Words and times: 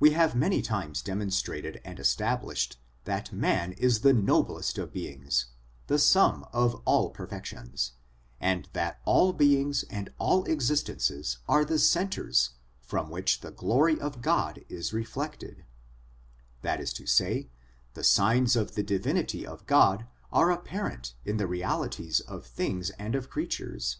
We 0.00 0.12
have 0.12 0.34
many 0.34 0.62
times 0.62 1.02
demonstrated 1.02 1.78
and 1.84 2.00
established 2.00 2.78
that 3.04 3.30
man 3.30 3.72
is 3.72 4.00
the 4.00 4.14
noblest 4.14 4.78
of 4.78 4.90
beings, 4.94 5.48
the 5.86 5.98
sum 5.98 6.46
of 6.54 6.80
all 6.86 7.10
perfections, 7.10 7.92
and 8.40 8.70
that 8.72 9.02
all 9.04 9.34
beings 9.34 9.82
and 9.90 10.10
all 10.16 10.44
existences 10.46 11.40
are 11.46 11.62
the 11.62 11.78
centres 11.78 12.52
from 12.80 13.10
which 13.10 13.40
the 13.42 13.50
glory 13.52 14.00
of 14.00 14.22
God 14.22 14.64
is 14.70 14.94
reflected; 14.94 15.66
that 16.62 16.80
is 16.80 16.94
to 16.94 17.04
say, 17.04 17.50
the 17.92 18.02
signs 18.02 18.56
of 18.56 18.76
the 18.76 18.82
Divinity 18.82 19.46
of 19.46 19.66
God 19.66 20.06
are 20.32 20.50
apparent 20.50 21.12
in 21.26 21.36
the 21.36 21.46
realities 21.46 22.20
of 22.20 22.46
things 22.46 22.88
and 22.98 23.14
of 23.14 23.28
creatures. 23.28 23.98